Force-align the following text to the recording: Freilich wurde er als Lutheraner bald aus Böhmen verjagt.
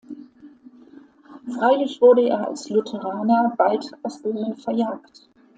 Freilich 1.45 2.01
wurde 2.01 2.27
er 2.27 2.47
als 2.47 2.69
Lutheraner 2.71 3.53
bald 3.55 3.85
aus 4.01 4.17
Böhmen 4.19 4.57
verjagt. 4.57 5.29